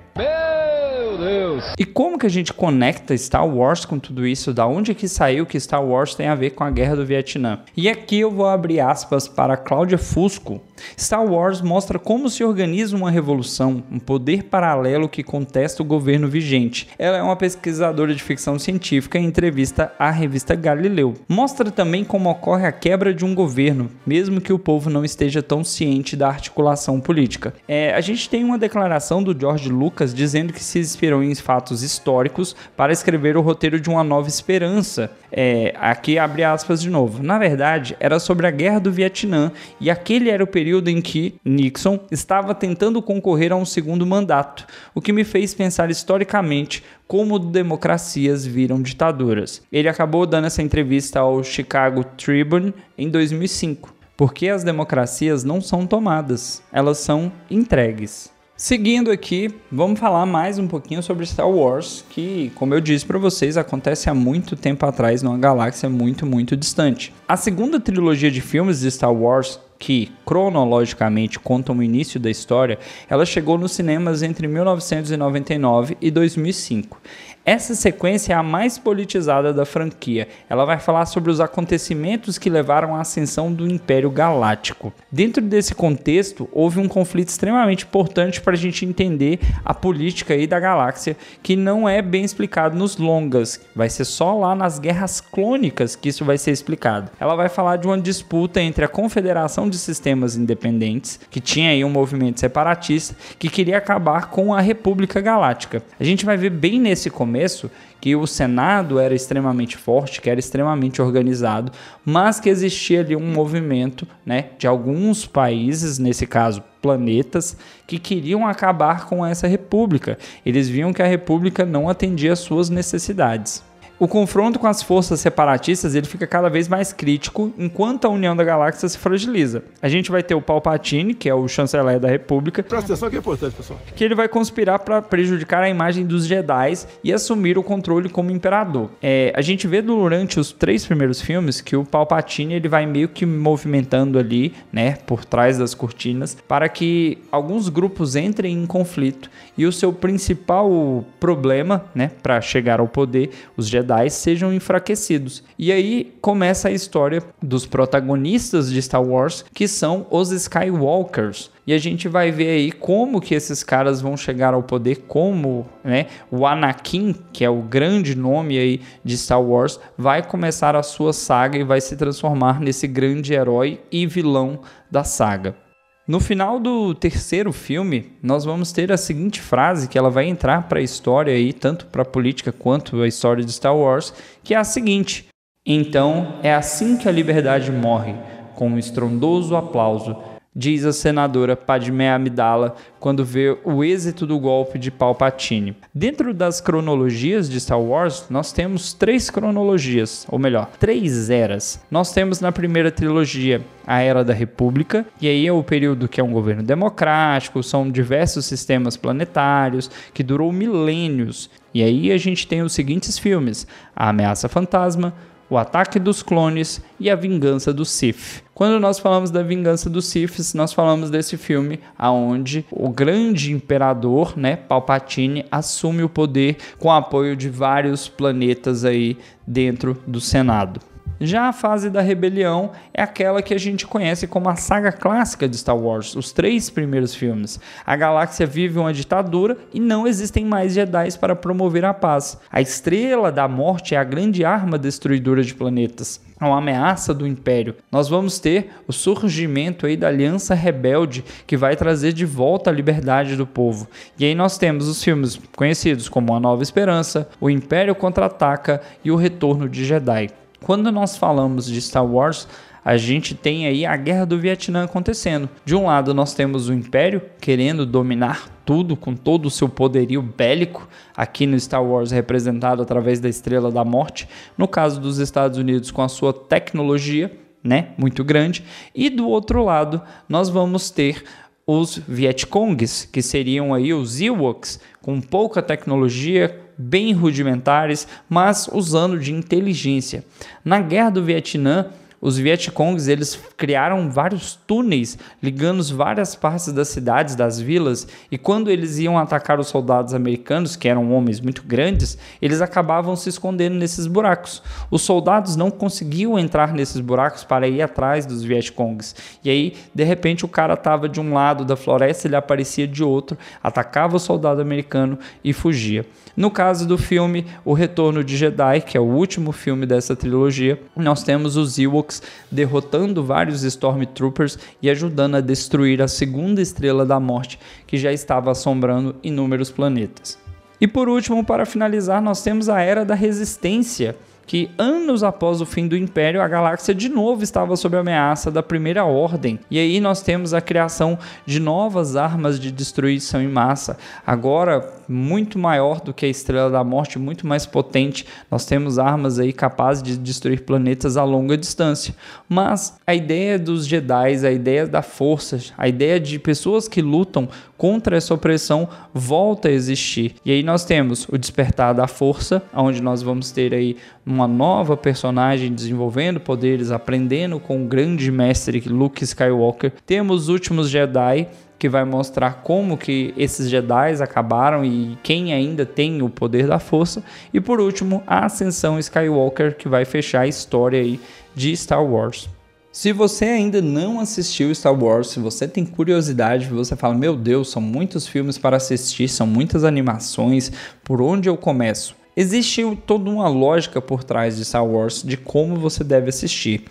Deus. 1.16 1.64
E 1.78 1.84
como 1.84 2.18
que 2.18 2.26
a 2.26 2.30
gente 2.30 2.52
conecta 2.52 3.16
Star 3.16 3.46
Wars 3.46 3.84
com 3.84 3.98
tudo 3.98 4.26
isso? 4.26 4.52
Da 4.52 4.66
onde 4.66 4.94
que 4.94 5.08
saiu 5.08 5.46
que 5.46 5.58
Star 5.58 5.84
Wars 5.84 6.14
tem 6.14 6.28
a 6.28 6.34
ver 6.34 6.50
com 6.50 6.64
a 6.64 6.70
guerra 6.70 6.96
do 6.96 7.06
Vietnã? 7.06 7.60
E 7.76 7.88
aqui 7.88 8.20
eu 8.20 8.30
vou 8.30 8.46
abrir 8.46 8.80
aspas 8.80 9.28
para 9.28 9.56
Cláudia 9.56 9.98
Fusco. 9.98 10.60
Star 10.98 11.24
Wars 11.24 11.60
mostra 11.60 11.98
como 11.98 12.28
se 12.28 12.44
organiza 12.44 12.96
uma 12.96 13.10
revolução, 13.10 13.82
um 13.90 13.98
poder 13.98 14.44
paralelo 14.44 15.08
que 15.08 15.22
contesta 15.22 15.82
o 15.82 15.86
governo 15.86 16.28
vigente. 16.28 16.88
Ela 16.98 17.18
é 17.18 17.22
uma 17.22 17.36
pesquisadora 17.36 18.14
de 18.14 18.22
ficção 18.22 18.58
científica 18.58 19.18
em 19.18 19.24
entrevista 19.24 19.92
à 19.98 20.10
revista 20.10 20.54
Galileu. 20.54 21.14
Mostra 21.28 21.70
também 21.70 22.04
como 22.04 22.30
ocorre 22.30 22.66
a 22.66 22.72
quebra 22.72 23.12
de 23.14 23.24
um 23.24 23.34
governo, 23.34 23.90
mesmo 24.06 24.40
que 24.40 24.52
o 24.52 24.58
povo 24.58 24.90
não 24.90 25.04
esteja 25.04 25.42
tão 25.42 25.64
ciente 25.64 26.16
da 26.16 26.28
articulação 26.28 27.00
política. 27.00 27.54
É, 27.66 27.94
a 27.94 28.00
gente 28.00 28.28
tem 28.28 28.44
uma 28.44 28.58
declaração 28.58 29.22
do 29.22 29.38
George 29.38 29.68
Lucas 29.68 30.14
dizendo 30.14 30.52
que 30.52 30.62
se 30.62 30.78
inspirou 30.78 31.22
em 31.22 31.34
fatos 31.34 31.82
históricos 31.82 32.54
para 32.76 32.92
escrever 32.92 33.36
o 33.36 33.40
roteiro 33.40 33.80
de 33.80 33.88
Uma 33.88 34.04
Nova 34.04 34.28
Esperança. 34.28 35.10
É, 35.32 35.74
aqui 35.78 36.18
abre 36.18 36.44
aspas 36.44 36.80
de 36.80 36.90
novo. 36.90 37.22
Na 37.22 37.38
verdade, 37.38 37.96
era 37.98 38.18
sobre 38.18 38.46
a 38.46 38.50
guerra 38.50 38.78
do 38.78 38.92
Vietnã 38.92 39.50
e 39.80 39.90
aquele 39.90 40.30
era 40.30 40.42
o 40.42 40.46
período 40.46 40.65
em 40.66 41.00
que 41.00 41.36
Nixon 41.44 42.00
estava 42.10 42.54
tentando 42.54 43.00
concorrer 43.00 43.52
a 43.52 43.56
um 43.56 43.64
segundo 43.64 44.04
mandato, 44.04 44.66
o 44.94 45.00
que 45.00 45.12
me 45.12 45.24
fez 45.24 45.54
pensar 45.54 45.90
historicamente 45.90 46.82
como 47.06 47.38
democracias 47.38 48.44
viram 48.44 48.82
ditaduras. 48.82 49.62
Ele 49.70 49.88
acabou 49.88 50.26
dando 50.26 50.46
essa 50.46 50.62
entrevista 50.62 51.20
ao 51.20 51.44
Chicago 51.44 52.02
Tribune 52.02 52.74
em 52.98 53.08
2005. 53.08 53.94
Porque 54.16 54.48
as 54.48 54.64
democracias 54.64 55.44
não 55.44 55.60
são 55.60 55.86
tomadas, 55.86 56.62
elas 56.72 56.98
são 56.98 57.30
entregues. 57.50 58.34
Seguindo 58.56 59.10
aqui, 59.10 59.54
vamos 59.70 60.00
falar 60.00 60.24
mais 60.24 60.58
um 60.58 60.66
pouquinho 60.66 61.02
sobre 61.02 61.26
Star 61.26 61.46
Wars, 61.46 62.02
que, 62.08 62.50
como 62.54 62.72
eu 62.72 62.80
disse 62.80 63.04
para 63.04 63.18
vocês, 63.18 63.58
acontece 63.58 64.08
há 64.08 64.14
muito 64.14 64.56
tempo 64.56 64.86
atrás 64.86 65.22
numa 65.22 65.36
galáxia 65.36 65.90
muito, 65.90 66.24
muito 66.24 66.56
distante. 66.56 67.12
A 67.28 67.36
segunda 67.36 67.78
trilogia 67.78 68.30
de 68.30 68.40
filmes 68.40 68.80
de 68.80 68.90
Star 68.90 69.12
Wars, 69.12 69.60
que 69.78 70.10
cronologicamente 70.24 71.38
contam 71.38 71.76
o 71.76 71.82
início 71.82 72.18
da 72.18 72.30
história, 72.30 72.78
ela 73.08 73.26
chegou 73.26 73.58
nos 73.58 73.72
cinemas 73.72 74.22
entre 74.22 74.46
1999 74.46 75.96
e 76.00 76.10
2005. 76.10 77.00
Essa 77.46 77.76
sequência 77.76 78.32
é 78.32 78.36
a 78.36 78.42
mais 78.42 78.76
politizada 78.76 79.54
da 79.54 79.64
franquia. 79.64 80.26
Ela 80.50 80.64
vai 80.64 80.80
falar 80.80 81.06
sobre 81.06 81.30
os 81.30 81.40
acontecimentos 81.40 82.38
que 82.38 82.50
levaram 82.50 82.96
à 82.96 83.02
ascensão 83.02 83.52
do 83.52 83.70
Império 83.70 84.10
Galáctico. 84.10 84.92
Dentro 85.12 85.40
desse 85.40 85.72
contexto, 85.72 86.48
houve 86.50 86.80
um 86.80 86.88
conflito 86.88 87.28
extremamente 87.28 87.84
importante 87.84 88.40
para 88.40 88.54
a 88.54 88.56
gente 88.56 88.84
entender 88.84 89.38
a 89.64 89.72
política 89.72 90.34
aí 90.34 90.44
da 90.44 90.58
galáxia, 90.58 91.16
que 91.40 91.54
não 91.54 91.88
é 91.88 92.02
bem 92.02 92.24
explicado 92.24 92.76
nos 92.76 92.96
longas. 92.96 93.60
Vai 93.76 93.90
ser 93.90 94.06
só 94.06 94.36
lá 94.36 94.52
nas 94.56 94.80
guerras 94.80 95.20
clônicas 95.20 95.94
que 95.94 96.08
isso 96.08 96.24
vai 96.24 96.38
ser 96.38 96.50
explicado. 96.50 97.12
Ela 97.20 97.36
vai 97.36 97.48
falar 97.48 97.76
de 97.76 97.86
uma 97.86 97.96
disputa 97.96 98.60
entre 98.60 98.84
a 98.84 98.88
Confederação 98.88 99.70
de 99.70 99.78
Sistemas 99.78 100.34
Independentes, 100.34 101.20
que 101.30 101.38
tinha 101.38 101.70
aí 101.70 101.84
um 101.84 101.90
movimento 101.90 102.40
separatista, 102.40 103.14
que 103.38 103.48
queria 103.48 103.78
acabar 103.78 104.30
com 104.30 104.52
a 104.52 104.60
República 104.60 105.20
Galáctica. 105.20 105.80
A 106.00 106.02
gente 106.02 106.26
vai 106.26 106.36
ver 106.36 106.50
bem 106.50 106.80
nesse 106.80 107.08
começo 107.08 107.35
começo 107.36 107.70
que 108.00 108.16
o 108.16 108.26
Senado 108.26 108.98
era 108.98 109.14
extremamente 109.14 109.76
forte, 109.76 110.20
que 110.22 110.30
era 110.30 110.40
extremamente 110.40 111.02
organizado, 111.02 111.70
mas 112.04 112.40
que 112.40 112.48
existia 112.48 113.00
ali 113.00 113.14
um 113.14 113.32
movimento 113.32 114.06
né, 114.24 114.46
de 114.58 114.66
alguns 114.66 115.26
países, 115.26 115.98
nesse 115.98 116.26
caso 116.26 116.62
planetas, 116.80 117.56
que 117.86 117.98
queriam 117.98 118.46
acabar 118.46 119.06
com 119.06 119.24
essa 119.24 119.46
república. 119.46 120.18
Eles 120.44 120.68
viam 120.68 120.92
que 120.92 121.02
a 121.02 121.06
república 121.06 121.64
não 121.64 121.88
atendia 121.88 122.32
às 122.32 122.38
suas 122.38 122.70
necessidades 122.70 123.62
o 123.98 124.06
confronto 124.06 124.58
com 124.58 124.66
as 124.66 124.82
forças 124.82 125.20
separatistas 125.20 125.94
ele 125.94 126.06
fica 126.06 126.26
cada 126.26 126.50
vez 126.50 126.68
mais 126.68 126.92
crítico 126.92 127.52
enquanto 127.56 128.04
a 128.04 128.10
União 128.10 128.36
da 128.36 128.44
Galáxia 128.44 128.88
se 128.88 128.98
fragiliza. 128.98 129.64
A 129.80 129.88
gente 129.88 130.10
vai 130.10 130.22
ter 130.22 130.34
o 130.34 130.42
Palpatine, 130.42 131.14
que 131.14 131.28
é 131.28 131.34
o 131.34 131.48
chanceler 131.48 131.98
da 131.98 132.08
República. 132.08 132.62
Presta 132.62 132.92
atenção 132.92 133.08
que 133.08 133.16
é 133.16 133.18
importante, 133.18 133.54
pessoal. 133.54 133.80
Que 133.94 134.04
ele 134.04 134.14
vai 134.14 134.28
conspirar 134.28 134.80
para 134.80 135.00
prejudicar 135.00 135.62
a 135.62 135.68
imagem 135.68 136.04
dos 136.04 136.26
Jedi 136.26 136.74
e 137.02 137.12
assumir 137.12 137.56
o 137.56 137.62
controle 137.62 138.08
como 138.08 138.30
imperador. 138.30 138.90
É, 139.02 139.32
a 139.34 139.40
gente 139.40 139.66
vê 139.66 139.80
durante 139.80 140.38
os 140.38 140.52
três 140.52 140.84
primeiros 140.84 141.20
filmes 141.20 141.60
que 141.60 141.76
o 141.76 141.84
Palpatine 141.84 142.54
ele 142.54 142.68
vai 142.68 142.84
meio 142.86 143.08
que 143.08 143.24
movimentando 143.24 144.18
ali, 144.18 144.52
né, 144.72 144.98
por 145.06 145.24
trás 145.24 145.58
das 145.58 145.74
cortinas, 145.74 146.36
para 146.46 146.68
que 146.68 147.18
alguns 147.30 147.68
grupos 147.68 148.16
entrem 148.16 148.52
em 148.52 148.66
conflito 148.66 149.30
e 149.56 149.64
o 149.64 149.72
seu 149.72 149.92
principal 149.92 151.04
problema, 151.20 151.84
né, 151.94 152.10
para 152.22 152.40
chegar 152.40 152.80
ao 152.80 152.88
poder, 152.88 153.30
os 153.56 153.68
Jedi 153.68 153.85
Jedi 153.86 154.10
sejam 154.10 154.52
enfraquecidos. 154.52 155.44
E 155.56 155.70
aí 155.70 156.12
começa 156.20 156.68
a 156.68 156.72
história 156.72 157.22
dos 157.40 157.64
protagonistas 157.64 158.70
de 158.70 158.82
Star 158.82 159.02
Wars, 159.02 159.44
que 159.54 159.68
são 159.68 160.06
os 160.10 160.32
Skywalkers. 160.32 161.50
E 161.64 161.72
a 161.72 161.78
gente 161.78 162.08
vai 162.08 162.30
ver 162.30 162.48
aí 162.48 162.72
como 162.72 163.20
que 163.20 163.34
esses 163.34 163.62
caras 163.62 164.00
vão 164.00 164.16
chegar 164.16 164.54
ao 164.54 164.62
poder, 164.62 165.04
como 165.08 165.66
né, 165.82 166.06
o 166.30 166.46
Anakin, 166.46 167.14
que 167.32 167.44
é 167.44 167.50
o 167.50 167.62
grande 167.62 168.16
nome 168.16 168.58
aí 168.58 168.80
de 169.04 169.16
Star 169.16 169.42
Wars, 169.42 169.78
vai 169.96 170.22
começar 170.22 170.74
a 170.74 170.82
sua 170.82 171.12
saga 171.12 171.58
e 171.58 171.64
vai 171.64 171.80
se 171.80 171.96
transformar 171.96 172.60
nesse 172.60 172.86
grande 172.86 173.34
herói 173.34 173.80
e 173.90 174.06
vilão 174.06 174.60
da 174.90 175.02
saga. 175.04 175.65
No 176.08 176.20
final 176.20 176.60
do 176.60 176.94
terceiro 176.94 177.52
filme, 177.52 178.12
nós 178.22 178.44
vamos 178.44 178.70
ter 178.70 178.92
a 178.92 178.96
seguinte 178.96 179.40
frase 179.40 179.88
que 179.88 179.98
ela 179.98 180.08
vai 180.08 180.26
entrar 180.26 180.68
para 180.68 180.78
a 180.78 180.82
história 180.82 181.34
aí, 181.34 181.52
tanto 181.52 181.86
para 181.86 182.02
a 182.02 182.04
política 182.04 182.52
quanto 182.52 183.02
a 183.02 183.08
história 183.08 183.44
de 183.44 183.50
Star 183.50 183.76
Wars, 183.76 184.14
que 184.44 184.54
é 184.54 184.56
a 184.56 184.62
seguinte: 184.62 185.26
Então 185.66 186.38
é 186.44 186.54
assim 186.54 186.96
que 186.96 187.08
a 187.08 187.12
liberdade 187.12 187.72
morre, 187.72 188.14
com 188.54 188.68
um 188.68 188.78
estrondoso 188.78 189.56
aplauso 189.56 190.16
diz 190.56 190.86
a 190.86 190.92
senadora 190.92 191.54
Padmé 191.54 192.10
Amidala 192.10 192.74
quando 192.98 193.22
vê 193.22 193.58
o 193.62 193.84
êxito 193.84 194.26
do 194.26 194.38
golpe 194.38 194.78
de 194.78 194.90
Palpatine. 194.90 195.76
Dentro 195.94 196.32
das 196.32 196.62
cronologias 196.62 197.50
de 197.50 197.60
Star 197.60 197.80
Wars, 197.80 198.24
nós 198.30 198.52
temos 198.52 198.94
três 198.94 199.28
cronologias, 199.28 200.26
ou 200.30 200.38
melhor, 200.38 200.70
três 200.80 201.28
eras. 201.28 201.78
Nós 201.90 202.10
temos 202.12 202.40
na 202.40 202.50
primeira 202.50 202.90
trilogia 202.90 203.60
a 203.86 204.00
Era 204.00 204.24
da 204.24 204.32
República, 204.32 205.06
e 205.20 205.28
aí 205.28 205.46
é 205.46 205.52
o 205.52 205.62
período 205.62 206.08
que 206.08 206.20
é 206.20 206.24
um 206.24 206.32
governo 206.32 206.62
democrático, 206.62 207.62
são 207.62 207.90
diversos 207.90 208.46
sistemas 208.46 208.96
planetários, 208.96 209.90
que 210.14 210.22
durou 210.22 210.50
milênios. 210.50 211.50
E 211.74 211.82
aí 211.82 212.10
a 212.10 212.16
gente 212.16 212.46
tem 212.46 212.62
os 212.62 212.72
seguintes 212.72 213.18
filmes: 213.18 213.66
A 213.94 214.08
Ameaça 214.08 214.48
Fantasma, 214.48 215.12
o 215.48 215.56
Ataque 215.56 215.98
dos 215.98 216.22
Clones 216.22 216.82
e 216.98 217.08
A 217.10 217.14
Vingança 217.14 217.72
do 217.72 217.84
Sith. 217.84 218.42
Quando 218.54 218.80
nós 218.80 218.98
falamos 218.98 219.30
da 219.30 219.42
Vingança 219.42 219.90
dos 219.90 220.06
Siths, 220.06 220.54
nós 220.54 220.72
falamos 220.72 221.10
desse 221.10 221.36
filme 221.36 221.80
aonde 221.98 222.64
o 222.70 222.88
grande 222.88 223.52
imperador, 223.52 224.36
né, 224.36 224.56
Palpatine, 224.56 225.44
assume 225.50 226.02
o 226.02 226.08
poder 226.08 226.56
com 226.78 226.88
o 226.88 226.92
apoio 226.92 227.36
de 227.36 227.48
vários 227.48 228.08
planetas 228.08 228.84
aí 228.84 229.18
dentro 229.46 229.96
do 230.06 230.20
Senado. 230.20 230.80
Já 231.20 231.48
a 231.48 231.52
fase 231.52 231.88
da 231.88 232.00
rebelião 232.00 232.72
é 232.92 233.02
aquela 233.02 233.40
que 233.40 233.54
a 233.54 233.58
gente 233.58 233.86
conhece 233.86 234.26
como 234.26 234.48
a 234.48 234.56
saga 234.56 234.92
clássica 234.92 235.48
de 235.48 235.56
Star 235.56 235.76
Wars, 235.76 236.14
os 236.14 236.32
três 236.32 236.68
primeiros 236.68 237.14
filmes. 237.14 237.58
A 237.84 237.96
galáxia 237.96 238.46
vive 238.46 238.78
uma 238.78 238.92
ditadura 238.92 239.56
e 239.72 239.80
não 239.80 240.06
existem 240.06 240.44
mais 240.44 240.74
Jedi 240.74 241.16
para 241.18 241.34
promover 241.34 241.84
a 241.84 241.94
paz. 241.94 242.38
A 242.50 242.60
estrela 242.60 243.32
da 243.32 243.48
morte 243.48 243.94
é 243.94 243.98
a 243.98 244.04
grande 244.04 244.44
arma 244.44 244.78
destruidora 244.78 245.42
de 245.42 245.54
planetas 245.54 246.20
uma 246.44 246.58
ameaça 246.58 247.14
do 247.14 247.26
império. 247.26 247.76
Nós 247.90 248.08
vamos 248.08 248.38
ter 248.38 248.70
o 248.86 248.92
surgimento 248.92 249.86
aí 249.86 249.96
da 249.96 250.08
aliança 250.08 250.54
rebelde 250.54 251.24
que 251.46 251.56
vai 251.56 251.76
trazer 251.76 252.12
de 252.12 252.26
volta 252.26 252.68
a 252.68 252.72
liberdade 252.72 253.36
do 253.36 253.46
povo. 253.46 253.88
E 254.18 254.24
aí 254.24 254.34
nós 254.34 254.58
temos 254.58 254.86
os 254.88 255.02
filmes 255.02 255.40
conhecidos 255.56 256.08
como 256.08 256.34
A 256.34 256.40
Nova 256.40 256.62
Esperança, 256.62 257.28
O 257.40 257.48
Império 257.48 257.94
Contra-Ataca 257.94 258.82
e 259.02 259.10
O 259.10 259.16
Retorno 259.16 259.68
de 259.68 259.84
Jedi. 259.84 260.28
Quando 260.62 260.90
nós 260.90 261.16
falamos 261.16 261.66
de 261.66 261.80
Star 261.80 262.04
Wars, 262.04 262.48
a 262.84 262.96
gente 262.96 263.34
tem 263.34 263.66
aí 263.66 263.84
a 263.84 263.96
guerra 263.96 264.24
do 264.24 264.38
Vietnã 264.38 264.84
acontecendo. 264.84 265.48
De 265.64 265.74
um 265.74 265.86
lado, 265.86 266.14
nós 266.14 266.34
temos 266.34 266.68
o 266.68 266.72
Império 266.72 267.20
querendo 267.40 267.84
dominar 267.84 268.48
tudo 268.64 268.96
com 268.96 269.14
todo 269.14 269.46
o 269.46 269.50
seu 269.50 269.68
poderio 269.68 270.22
bélico, 270.22 270.88
aqui 271.16 271.46
no 271.46 271.58
Star 271.58 271.84
Wars 271.84 272.12
representado 272.12 272.80
através 272.80 273.18
da 273.18 273.28
Estrela 273.28 273.72
da 273.72 273.84
Morte. 273.84 274.28
No 274.56 274.68
caso 274.68 275.00
dos 275.00 275.18
Estados 275.18 275.58
Unidos, 275.58 275.90
com 275.90 276.00
a 276.00 276.08
sua 276.08 276.32
tecnologia, 276.32 277.36
né, 277.62 277.88
muito 277.98 278.22
grande. 278.22 278.62
E 278.94 279.10
do 279.10 279.28
outro 279.28 279.64
lado, 279.64 280.00
nós 280.28 280.48
vamos 280.48 280.88
ter 280.88 281.24
os 281.66 281.98
Vietcongs, 282.06 283.04
que 283.04 283.20
seriam 283.20 283.74
aí 283.74 283.92
os 283.92 284.20
Ewoks, 284.20 284.78
com 285.02 285.20
pouca 285.20 285.60
tecnologia, 285.60 286.65
bem 286.76 287.12
rudimentares, 287.12 288.06
mas 288.28 288.68
usando 288.72 289.18
de 289.18 289.32
inteligência. 289.32 290.24
Na 290.64 290.80
Guerra 290.80 291.10
do 291.10 291.24
Vietnã, 291.24 291.86
os 292.26 292.36
Vietcongs 292.36 293.06
eles 293.06 293.38
criaram 293.56 294.10
vários 294.10 294.58
túneis 294.66 295.16
ligando 295.40 295.76
várias 295.94 296.34
partes 296.34 296.72
das 296.72 296.88
cidades, 296.88 297.36
das 297.36 297.60
vilas, 297.60 298.08
e 298.32 298.36
quando 298.36 298.68
eles 298.68 298.98
iam 298.98 299.16
atacar 299.16 299.60
os 299.60 299.68
soldados 299.68 300.12
americanos, 300.12 300.74
que 300.74 300.88
eram 300.88 301.12
homens 301.12 301.40
muito 301.40 301.62
grandes, 301.62 302.18
eles 302.42 302.60
acabavam 302.60 303.14
se 303.14 303.28
escondendo 303.28 303.76
nesses 303.76 304.08
buracos. 304.08 304.60
Os 304.90 305.02
soldados 305.02 305.54
não 305.54 305.70
conseguiam 305.70 306.36
entrar 306.36 306.72
nesses 306.72 307.00
buracos 307.00 307.44
para 307.44 307.68
ir 307.68 307.80
atrás 307.80 308.26
dos 308.26 308.42
Vietcongs. 308.42 309.14
E 309.44 309.48
aí, 309.48 309.74
de 309.94 310.02
repente, 310.02 310.44
o 310.44 310.48
cara 310.48 310.74
estava 310.74 311.08
de 311.08 311.20
um 311.20 311.32
lado 311.32 311.64
da 311.64 311.76
floresta, 311.76 312.26
ele 312.26 312.34
aparecia 312.34 312.88
de 312.88 313.04
outro, 313.04 313.38
atacava 313.62 314.16
o 314.16 314.20
soldado 314.20 314.60
americano 314.60 315.16
e 315.44 315.52
fugia. 315.52 316.04
No 316.36 316.50
caso 316.50 316.86
do 316.86 316.98
filme 316.98 317.46
O 317.64 317.72
Retorno 317.72 318.22
de 318.22 318.36
Jedi, 318.36 318.80
que 318.82 318.96
é 318.96 319.00
o 319.00 319.04
último 319.04 319.52
filme 319.52 319.86
dessa 319.86 320.14
trilogia, 320.14 320.78
nós 320.94 321.22
temos 321.22 321.56
os 321.56 321.78
Ewoks 321.78 322.15
derrotando 322.50 323.24
vários 323.24 323.62
Stormtroopers 323.62 324.58
e 324.82 324.90
ajudando 324.90 325.36
a 325.36 325.40
destruir 325.40 326.02
a 326.02 326.08
segunda 326.08 326.60
estrela 326.60 327.04
da 327.04 327.18
morte, 327.18 327.58
que 327.86 327.96
já 327.96 328.12
estava 328.12 328.50
assombrando 328.50 329.16
inúmeros 329.22 329.70
planetas. 329.70 330.38
E 330.80 330.86
por 330.86 331.08
último, 331.08 331.44
para 331.44 331.64
finalizar, 331.64 332.20
nós 332.20 332.42
temos 332.42 332.68
a 332.68 332.80
Era 332.80 333.04
da 333.04 333.14
Resistência, 333.14 334.16
que 334.46 334.70
anos 334.78 335.24
após 335.24 335.60
o 335.60 335.66
fim 335.66 335.88
do 335.88 335.96
Império, 335.96 336.40
a 336.40 336.46
galáxia 336.46 336.94
de 336.94 337.08
novo 337.08 337.42
estava 337.42 337.74
sob 337.76 337.96
ameaça 337.96 338.50
da 338.50 338.62
Primeira 338.62 339.04
Ordem. 339.04 339.58
E 339.70 339.78
aí 339.78 339.98
nós 340.00 340.22
temos 340.22 340.54
a 340.54 340.60
criação 340.60 341.18
de 341.44 341.58
novas 341.58 342.14
armas 342.14 342.60
de 342.60 342.70
destruição 342.70 343.42
em 343.42 343.48
massa, 343.48 343.98
agora 344.24 344.95
muito 345.08 345.58
maior 345.58 346.00
do 346.00 346.12
que 346.12 346.26
a 346.26 346.28
Estrela 346.28 346.70
da 346.70 346.82
Morte, 346.82 347.18
muito 347.18 347.46
mais 347.46 347.66
potente. 347.66 348.26
Nós 348.50 348.64
temos 348.64 348.98
armas 348.98 349.38
aí 349.38 349.52
capazes 349.52 350.02
de 350.02 350.16
destruir 350.16 350.62
planetas 350.62 351.16
a 351.16 351.24
longa 351.24 351.56
distância. 351.56 352.14
Mas 352.48 352.98
a 353.06 353.14
ideia 353.14 353.58
dos 353.58 353.86
Jedi, 353.86 354.46
a 354.46 354.50
ideia 354.50 354.86
da 354.86 355.02
força, 355.02 355.58
a 355.76 355.88
ideia 355.88 356.18
de 356.18 356.38
pessoas 356.38 356.88
que 356.88 357.02
lutam 357.02 357.48
contra 357.76 358.16
essa 358.16 358.34
opressão 358.34 358.88
volta 359.12 359.68
a 359.68 359.72
existir. 359.72 360.34
E 360.44 360.50
aí 360.50 360.62
nós 360.62 360.84
temos 360.84 361.26
o 361.28 361.36
despertar 361.36 361.94
da 361.94 362.06
força, 362.06 362.62
onde 362.74 363.02
nós 363.02 363.22
vamos 363.22 363.50
ter 363.50 363.74
aí 363.74 363.96
uma 364.24 364.48
nova 364.48 364.96
personagem 364.96 365.72
desenvolvendo 365.72 366.40
poderes, 366.40 366.90
aprendendo 366.90 367.60
com 367.60 367.84
o 367.84 367.86
grande 367.86 368.30
mestre 368.32 368.80
Luke 368.80 369.22
Skywalker. 369.22 369.92
Temos 370.04 370.42
os 370.42 370.48
últimos 370.48 370.88
Jedi, 370.88 371.48
que 371.78 371.88
vai 371.88 372.04
mostrar 372.04 372.62
como 372.62 372.96
que 372.96 373.34
esses 373.36 373.68
Jedi 373.68 374.22
acabaram 374.22 374.84
e 374.84 375.18
quem 375.22 375.52
ainda 375.52 375.84
tem 375.84 376.22
o 376.22 376.28
poder 376.28 376.66
da 376.66 376.78
força. 376.78 377.22
E 377.52 377.60
por 377.60 377.80
último, 377.80 378.22
a 378.26 378.46
Ascensão 378.46 378.98
Skywalker, 378.98 379.76
que 379.76 379.88
vai 379.88 380.04
fechar 380.04 380.40
a 380.42 380.46
história 380.46 381.00
aí 381.00 381.20
de 381.54 381.76
Star 381.76 382.04
Wars. 382.04 382.48
Se 382.90 383.12
você 383.12 383.44
ainda 383.44 383.82
não 383.82 384.18
assistiu 384.18 384.74
Star 384.74 384.94
Wars, 384.98 385.28
se 385.28 385.38
você 385.38 385.68
tem 385.68 385.84
curiosidade, 385.84 386.66
você 386.66 386.96
fala: 386.96 387.14
Meu 387.14 387.36
Deus, 387.36 387.70
são 387.70 387.82
muitos 387.82 388.26
filmes 388.26 388.56
para 388.56 388.78
assistir, 388.78 389.28
são 389.28 389.46
muitas 389.46 389.84
animações, 389.84 390.72
por 391.04 391.20
onde 391.20 391.46
eu 391.46 391.58
começo? 391.58 392.16
Existe 392.34 392.82
toda 393.06 393.30
uma 393.30 393.48
lógica 393.48 394.00
por 394.00 394.24
trás 394.24 394.56
de 394.56 394.64
Star 394.64 394.86
Wars 394.86 395.22
de 395.22 395.36
como 395.36 395.76
você 395.76 396.02
deve 396.02 396.30
assistir. 396.30 396.84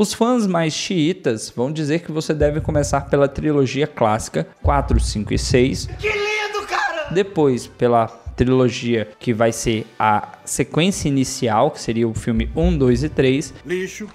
Os 0.00 0.14
fãs 0.14 0.46
mais 0.46 0.72
xiitas 0.72 1.52
vão 1.54 1.70
dizer 1.70 1.98
que 2.00 2.10
você 2.10 2.32
deve 2.32 2.58
começar 2.62 3.02
pela 3.10 3.28
trilogia 3.28 3.86
clássica 3.86 4.48
4, 4.62 4.98
5 4.98 5.34
e 5.34 5.38
6. 5.38 5.90
Que 5.98 6.08
lindo, 6.08 6.66
cara! 6.66 7.10
Depois 7.10 7.66
pela 7.66 8.06
trilogia 8.34 9.10
que 9.18 9.34
vai 9.34 9.52
ser 9.52 9.86
a 9.98 10.38
sequência 10.42 11.06
inicial, 11.06 11.70
que 11.70 11.82
seria 11.82 12.08
o 12.08 12.14
filme 12.14 12.50
1, 12.56 12.78
2 12.78 13.04
e 13.04 13.08
3. 13.10 13.54
Lixo, 13.66 14.08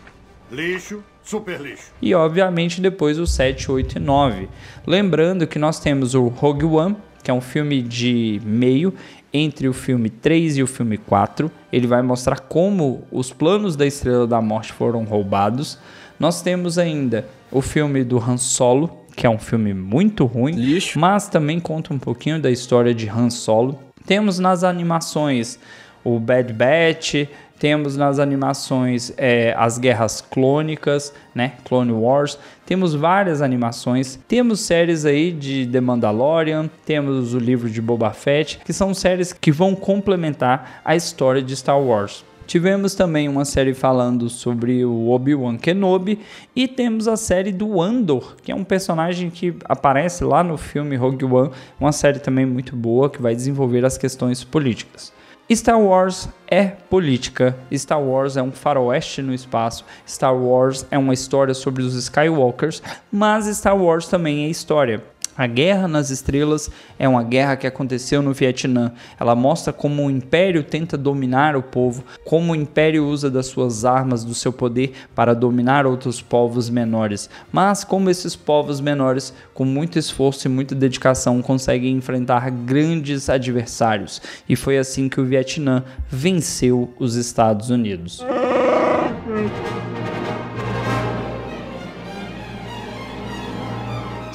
lixo, 0.51 1.03
Super 1.23 1.61
lixo. 1.61 1.91
E 2.01 2.15
obviamente 2.15 2.81
depois 2.81 3.19
o 3.19 3.27
7, 3.27 3.71
8 3.71 3.97
e 3.97 4.01
9. 4.01 4.49
Lembrando 4.87 5.45
que 5.45 5.59
nós 5.59 5.79
temos 5.79 6.15
o 6.15 6.25
Rogue 6.29 6.65
One, 6.65 6.97
que 7.23 7.29
é 7.29 7.33
um 7.33 7.41
filme 7.41 7.83
de 7.83 8.41
meio 8.43 8.91
entre 9.35 9.67
o 9.67 9.73
filme 9.73 10.09
3 10.09 10.57
e 10.57 10.63
o 10.63 10.67
filme 10.67 10.97
4. 10.97 11.51
Ele 11.71 11.87
vai 11.87 12.01
mostrar 12.01 12.39
como 12.39 13.03
os 13.11 13.33
planos 13.33 13.75
da 13.75 13.85
Estrela 13.85 14.25
da 14.25 14.41
Morte 14.41 14.71
foram 14.71 15.03
roubados. 15.03 15.77
Nós 16.19 16.41
temos 16.41 16.77
ainda 16.77 17.27
o 17.51 17.61
filme 17.61 18.03
do 18.03 18.17
Han 18.17 18.37
Solo, 18.37 19.05
que 19.15 19.27
é 19.27 19.29
um 19.29 19.37
filme 19.37 19.73
muito 19.73 20.25
ruim, 20.25 20.53
Lixo. 20.53 20.99
mas 20.99 21.27
também 21.27 21.59
conta 21.59 21.93
um 21.93 21.99
pouquinho 21.99 22.41
da 22.41 22.49
história 22.49 22.93
de 22.93 23.09
Han 23.09 23.29
Solo. 23.29 23.77
Temos 24.05 24.39
nas 24.39 24.63
animações 24.63 25.59
o 26.03 26.19
Bad 26.19 26.53
Batch, 26.53 27.27
temos 27.59 27.95
nas 27.95 28.19
animações 28.19 29.13
é, 29.17 29.53
as 29.57 29.77
guerras 29.77 30.21
clônicas, 30.21 31.13
né? 31.33 31.53
Clone 31.63 31.91
Wars. 31.91 32.37
Temos 32.65 32.93
várias 32.93 33.41
animações. 33.41 34.19
Temos 34.27 34.59
séries 34.59 35.05
aí 35.05 35.31
de 35.31 35.65
The 35.67 35.79
Mandalorian. 35.81 36.69
Temos 36.85 37.33
o 37.33 37.39
livro 37.39 37.69
de 37.69 37.81
Boba 37.81 38.11
Fett, 38.11 38.59
que 38.65 38.73
são 38.73 38.93
séries 38.93 39.31
que 39.31 39.51
vão 39.51 39.75
complementar 39.75 40.81
a 40.83 40.95
história 40.95 41.41
de 41.41 41.55
Star 41.55 41.79
Wars. 41.81 42.25
Tivemos 42.45 42.93
também 42.93 43.27
uma 43.27 43.43
série 43.43 43.73
falando 43.73 44.29
sobre 44.29 44.85
o 44.85 45.09
Obi-Wan 45.09 45.57
Kenobi 45.57 46.19
e 46.55 46.67
temos 46.67 47.07
a 47.07 47.17
série 47.17 47.51
do 47.51 47.81
Andor, 47.81 48.35
que 48.43 48.51
é 48.51 48.55
um 48.55 48.63
personagem 48.63 49.31
que 49.31 49.55
aparece 49.65 50.23
lá 50.23 50.43
no 50.43 50.55
filme 50.55 50.95
Rogue 50.95 51.25
One, 51.25 51.49
uma 51.79 51.91
série 51.91 52.19
também 52.19 52.45
muito 52.45 52.75
boa 52.75 53.09
que 53.09 53.19
vai 53.19 53.35
desenvolver 53.35 53.83
as 53.83 53.97
questões 53.97 54.43
políticas. 54.43 55.11
Star 55.53 55.79
Wars 55.79 56.27
é 56.47 56.63
política, 56.65 57.55
Star 57.71 58.01
Wars 58.01 58.35
é 58.35 58.41
um 58.41 58.51
faroeste 58.51 59.21
no 59.21 59.31
espaço, 59.31 59.85
Star 60.07 60.35
Wars 60.35 60.87
é 60.89 60.97
uma 60.97 61.13
história 61.13 61.53
sobre 61.53 61.83
os 61.83 61.93
Skywalkers, 61.93 62.81
mas 63.11 63.45
Star 63.55 63.77
Wars 63.77 64.07
também 64.07 64.45
é 64.45 64.49
história. 64.49 65.03
A 65.37 65.47
Guerra 65.47 65.85
nas 65.87 66.11
Estrelas 66.11 66.69
é 66.97 67.09
uma 67.09 67.21
guerra 67.21 67.57
que 67.57 67.67
aconteceu 67.67 68.21
no 68.21 68.31
Vietnã. 68.31 68.93
Ela 69.19 69.35
mostra 69.35 69.73
como 69.73 70.05
o 70.05 70.09
Império 70.09 70.63
tenta 70.63 70.97
dominar 70.97 71.57
o 71.57 71.61
povo, 71.61 72.05
como 72.23 72.53
o 72.53 72.55
Império 72.55 73.05
usa 73.05 73.29
das 73.29 73.47
suas 73.47 73.83
armas, 73.83 74.23
do 74.23 74.33
seu 74.33 74.53
poder 74.53 74.93
para 75.13 75.35
dominar 75.35 75.85
outros 75.85 76.21
povos 76.21 76.69
menores. 76.69 77.29
Mas 77.51 77.83
como 77.83 78.09
esses 78.09 78.33
povos 78.33 78.79
menores, 78.79 79.33
com 79.53 79.65
muito 79.65 79.99
esforço 79.99 80.47
e 80.47 80.49
muita 80.49 80.73
dedicação, 80.73 81.41
conseguem 81.41 81.97
enfrentar 81.97 82.49
grandes 82.49 83.29
adversários. 83.29 84.21
E 84.47 84.55
foi 84.55 84.77
assim 84.77 85.09
que 85.09 85.19
o 85.19 85.25
Vietnã 85.25 85.83
venceu 86.09 86.93
os 86.97 87.15
Estados 87.15 87.69
Unidos. 87.69 88.23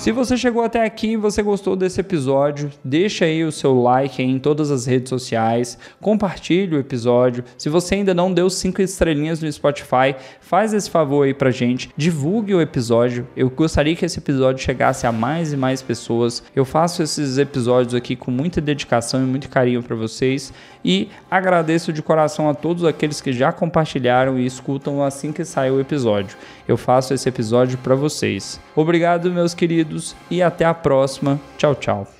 Se 0.00 0.12
você 0.12 0.34
chegou 0.34 0.64
até 0.64 0.82
aqui 0.82 1.08
e 1.08 1.16
você 1.18 1.42
gostou 1.42 1.76
desse 1.76 2.00
episódio, 2.00 2.72
deixa 2.82 3.26
aí 3.26 3.44
o 3.44 3.52
seu 3.52 3.78
like 3.82 4.22
em 4.22 4.38
todas 4.38 4.70
as 4.70 4.86
redes 4.86 5.10
sociais, 5.10 5.76
compartilhe 6.00 6.74
o 6.74 6.80
episódio. 6.80 7.44
Se 7.58 7.68
você 7.68 7.96
ainda 7.96 8.14
não 8.14 8.32
deu 8.32 8.48
cinco 8.48 8.80
estrelinhas 8.80 9.42
no 9.42 9.52
Spotify, 9.52 10.16
faz 10.40 10.72
esse 10.72 10.88
favor 10.88 11.26
aí 11.26 11.34
pra 11.34 11.50
gente, 11.50 11.90
divulgue 11.98 12.54
o 12.54 12.62
episódio. 12.62 13.28
Eu 13.36 13.50
gostaria 13.50 13.94
que 13.94 14.06
esse 14.06 14.18
episódio 14.18 14.64
chegasse 14.64 15.06
a 15.06 15.12
mais 15.12 15.52
e 15.52 15.56
mais 15.58 15.82
pessoas. 15.82 16.42
Eu 16.56 16.64
faço 16.64 17.02
esses 17.02 17.36
episódios 17.36 17.94
aqui 17.94 18.16
com 18.16 18.30
muita 18.30 18.58
dedicação 18.58 19.22
e 19.22 19.26
muito 19.26 19.50
carinho 19.50 19.82
para 19.82 19.94
vocês 19.94 20.50
e 20.82 21.10
agradeço 21.30 21.92
de 21.92 22.02
coração 22.02 22.48
a 22.48 22.54
todos 22.54 22.86
aqueles 22.86 23.20
que 23.20 23.34
já 23.34 23.52
compartilharam 23.52 24.38
e 24.38 24.46
escutam 24.46 25.04
assim 25.04 25.30
que 25.30 25.44
sai 25.44 25.70
o 25.70 25.78
episódio. 25.78 26.38
Eu 26.66 26.78
faço 26.78 27.12
esse 27.12 27.28
episódio 27.28 27.76
para 27.76 27.94
vocês. 27.94 28.58
Obrigado, 28.74 29.30
meus 29.30 29.52
queridos 29.52 29.89
queridos, 29.90 30.16
e 30.30 30.40
até 30.42 30.64
a 30.64 30.72
próxima. 30.72 31.40
Tchau, 31.58 31.74
tchau. 31.74 32.19